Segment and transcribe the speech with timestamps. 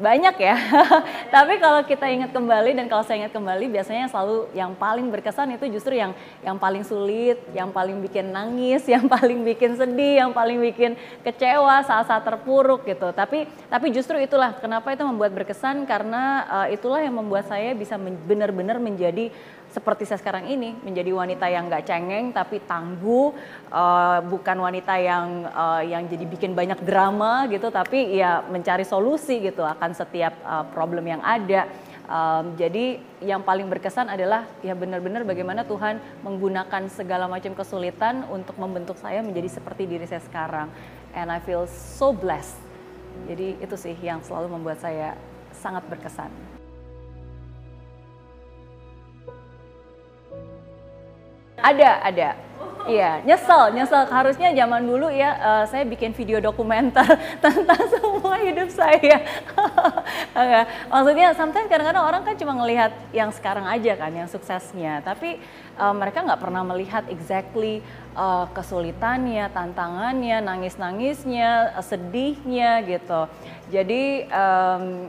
[0.00, 0.56] banyak ya.
[1.34, 5.52] Tapi kalau kita ingat kembali dan kalau saya ingat kembali biasanya selalu yang paling berkesan
[5.54, 10.32] itu justru yang yang paling sulit, yang paling bikin nangis, yang paling bikin sedih, yang
[10.32, 13.12] paling bikin kecewa, saat-saat terpuruk gitu.
[13.12, 18.00] Tapi tapi justru itulah kenapa itu membuat berkesan karena uh, itulah yang membuat saya bisa
[18.00, 19.28] benar-benar menjadi
[19.70, 23.30] seperti saya sekarang ini menjadi wanita yang nggak cengeng tapi tangguh
[23.70, 29.38] uh, bukan wanita yang uh, yang jadi bikin banyak drama gitu tapi ya mencari solusi
[29.38, 31.70] gitu akan setiap uh, problem yang ada.
[32.10, 38.58] Um, jadi yang paling berkesan adalah ya benar-benar bagaimana Tuhan menggunakan segala macam kesulitan untuk
[38.58, 40.66] membentuk saya menjadi seperti diri saya sekarang.
[41.14, 42.58] And I feel so blessed.
[43.30, 45.14] Jadi itu sih yang selalu membuat saya
[45.54, 46.59] sangat berkesan.
[51.60, 52.30] Ada, ada.
[52.88, 54.08] Iya, nyesel, nyesel.
[54.08, 57.04] Harusnya zaman dulu ya uh, saya bikin video dokumenter
[57.44, 59.20] tentang semua hidup saya.
[60.92, 65.04] Maksudnya sometimes kadang-kadang orang kan cuma ngelihat yang sekarang aja kan, yang suksesnya.
[65.04, 65.36] Tapi
[65.76, 67.84] uh, mereka nggak pernah melihat exactly
[68.16, 73.28] uh, kesulitannya, tantangannya, nangis-nangisnya, sedihnya gitu.
[73.68, 75.04] Jadi um,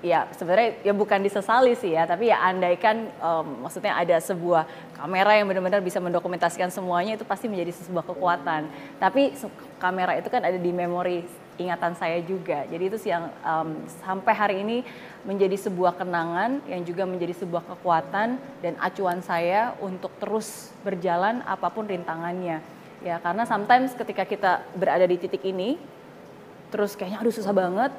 [0.00, 4.64] ya sebenarnya ya bukan disesali sih ya, tapi ya andaikan um, maksudnya ada sebuah
[4.96, 8.68] kamera yang benar-benar bisa mendokumentasikan semuanya itu pasti menjadi sebuah kekuatan.
[8.96, 9.36] Tapi
[9.76, 11.24] kamera itu kan ada di memori
[11.60, 12.64] ingatan saya juga.
[12.64, 14.80] Jadi itu sih yang um, sampai hari ini
[15.28, 21.68] menjadi sebuah kenangan yang juga menjadi sebuah kekuatan dan acuan saya untuk terus berjalan apa
[21.68, 22.64] pun rintangannya.
[23.04, 25.76] Ya karena sometimes ketika kita berada di titik ini
[26.72, 27.92] terus kayaknya aduh susah banget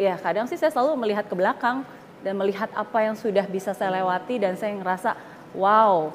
[0.00, 1.84] ya kadang sih saya selalu melihat ke belakang
[2.22, 5.18] dan melihat apa yang sudah bisa saya lewati dan saya ngerasa
[5.52, 6.14] wow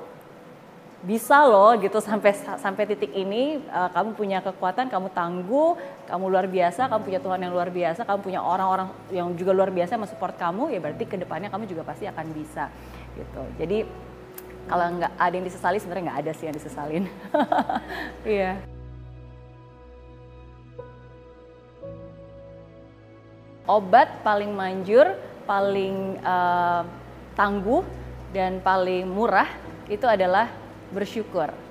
[1.05, 5.77] bisa loh gitu sampai sampai titik ini uh, kamu punya kekuatan kamu tangguh
[6.09, 9.69] kamu luar biasa kamu punya Tuhan yang luar biasa kamu punya orang-orang yang juga luar
[9.69, 12.73] biasa yang support kamu ya berarti ke depannya kamu juga pasti akan bisa
[13.13, 13.85] gitu jadi
[14.65, 17.03] kalau nggak ada yang disesali sebenarnya nggak ada sih yang disesalin
[18.25, 18.76] iya yeah.
[23.67, 25.13] Obat paling manjur,
[25.43, 26.87] paling uh,
[27.35, 27.83] tangguh
[28.31, 29.47] dan paling murah
[29.91, 30.49] itu adalah
[30.91, 31.66] bersyukur.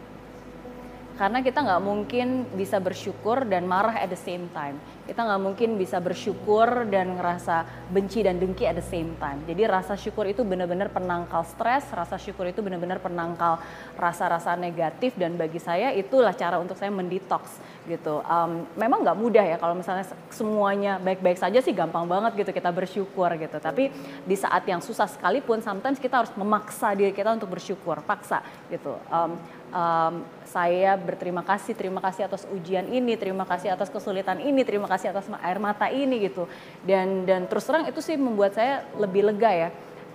[1.17, 5.79] Karena kita nggak mungkin bisa bersyukur dan marah at the same time kita nggak mungkin
[5.79, 7.63] bisa bersyukur dan ngerasa
[7.95, 9.39] benci dan dengki at the same time.
[9.47, 13.63] Jadi rasa syukur itu benar-benar penangkal stres, rasa syukur itu benar-benar penangkal
[13.95, 18.19] rasa-rasa negatif dan bagi saya itulah cara untuk saya mendetox gitu.
[18.27, 22.75] Um, memang nggak mudah ya kalau misalnya semuanya baik-baik saja sih gampang banget gitu kita
[22.75, 23.63] bersyukur gitu.
[23.63, 23.95] Tapi
[24.27, 28.43] di saat yang susah sekalipun, sometimes kita harus memaksa diri kita untuk bersyukur, paksa
[28.75, 28.99] gitu.
[29.07, 29.39] Um,
[29.71, 30.15] um,
[30.47, 35.15] saya berterima kasih, terima kasih atas ujian ini, terima kasih atas kesulitan ini, terima kasih
[35.15, 36.51] atas air mata ini gitu.
[36.83, 39.69] Dan dan terus terang itu sih membuat saya lebih lega ya,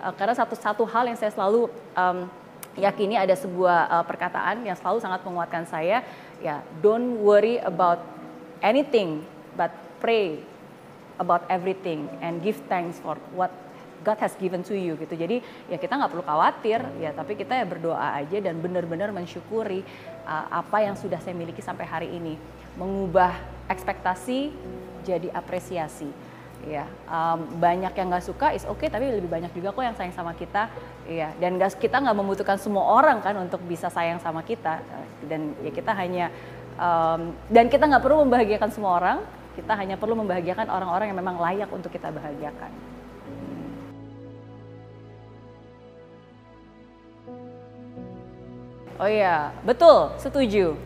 [0.04, 2.28] uh, karena satu-satu hal yang saya selalu um,
[2.76, 6.04] yakini ada sebuah uh, perkataan yang selalu sangat menguatkan saya,
[6.44, 8.04] ya don't worry about
[8.60, 9.24] anything,
[9.56, 9.72] but
[10.04, 10.44] pray
[11.22, 13.54] about everything and give thanks for what
[14.02, 15.14] God has given to you gitu.
[15.14, 19.86] Jadi ya kita nggak perlu khawatir ya, tapi kita ya berdoa aja dan benar-benar mensyukuri
[20.26, 22.36] uh, apa yang sudah saya miliki sampai hari ini.
[22.76, 23.38] Mengubah
[23.70, 24.52] ekspektasi
[25.06, 26.10] jadi apresiasi.
[26.62, 30.14] Ya, um, banyak yang nggak suka is okay, tapi lebih banyak juga kok yang sayang
[30.14, 30.70] sama kita.
[31.10, 34.78] Ya, dan gak, kita nggak membutuhkan semua orang kan untuk bisa sayang sama kita.
[35.26, 36.30] Dan ya kita hanya
[36.78, 39.18] um, dan kita nggak perlu membahagiakan semua orang.
[39.58, 42.72] Kita hanya perlu membahagiakan orang-orang yang memang layak untuk kita bahagiakan.
[49.02, 50.78] Oh iya, betul, setuju.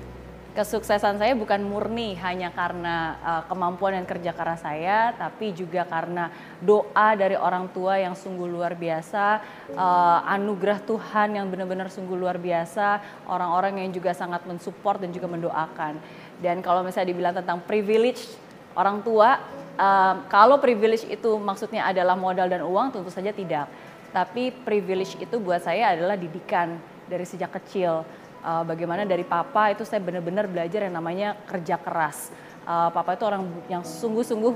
[0.55, 6.31] Kesuksesan saya bukan murni hanya karena uh, kemampuan dan kerja keras saya, tapi juga karena
[6.63, 9.43] doa dari orang tua yang sungguh luar biasa,
[9.75, 15.27] uh, anugerah Tuhan yang benar-benar sungguh luar biasa, orang-orang yang juga sangat mensupport dan juga
[15.27, 15.99] mendoakan.
[16.39, 18.39] Dan kalau misalnya dibilang tentang privilege
[18.79, 19.43] orang tua,
[19.75, 23.67] uh, kalau privilege itu maksudnya adalah modal dan uang, tentu saja tidak.
[24.15, 28.05] Tapi privilege itu buat saya adalah didikan dari sejak kecil.
[28.45, 32.29] Uh, bagaimana dari papa itu saya benar-benar belajar yang namanya kerja keras.
[32.65, 34.53] Uh, papa itu orang yang sungguh-sungguh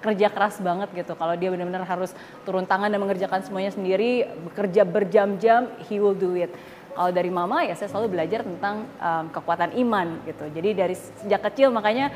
[0.00, 1.12] kerja keras banget gitu.
[1.16, 2.12] Kalau dia benar-benar harus
[2.44, 6.48] turun tangan dan mengerjakan semuanya sendiri, bekerja berjam-jam, he will do it.
[6.90, 10.44] Kalau dari mama ya saya selalu belajar tentang um, kekuatan iman gitu.
[10.50, 12.10] Jadi dari sejak kecil makanya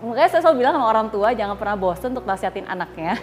[0.00, 3.20] makanya saya selalu bilang sama orang tua jangan pernah bosen untuk nasihatin anaknya.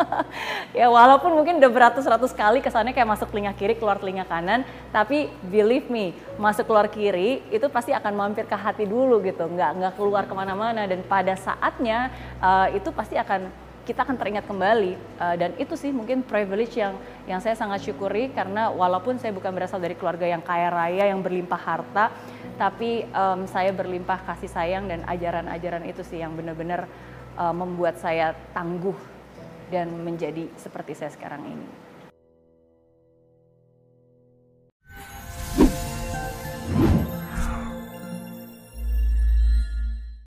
[0.78, 5.32] ya walaupun mungkin udah beratus-ratus kali kesannya kayak masuk telinga kiri keluar telinga kanan, tapi
[5.48, 9.92] believe me masuk keluar kiri itu pasti akan mampir ke hati dulu gitu, nggak nggak
[9.96, 15.36] keluar ke mana-mana dan pada saatnya uh, itu pasti akan kita akan teringat kembali uh,
[15.36, 16.96] dan itu sih mungkin privilege yang
[17.28, 21.20] yang saya sangat syukuri karena walaupun saya bukan berasal dari keluarga yang kaya raya yang
[21.20, 22.08] berlimpah harta
[22.54, 26.86] tapi um, saya berlimpah kasih sayang dan ajaran-ajaran itu sih yang benar-benar
[27.34, 28.96] uh, membuat saya tangguh
[29.72, 31.68] dan menjadi seperti saya sekarang ini.